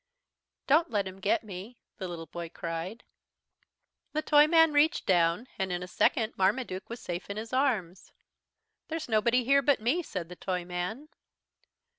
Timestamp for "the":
1.99-2.07, 4.13-4.23, 10.27-10.35